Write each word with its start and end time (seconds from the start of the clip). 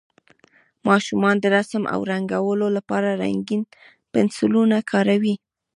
ماشومان 0.87 1.35
د 1.39 1.45
رسم 1.55 1.83
او 1.93 1.99
رنګولو 2.11 2.67
لپاره 2.77 3.09
رنګین 3.23 3.61
پنسلونه 4.13 4.77
کاروي. 4.91 5.35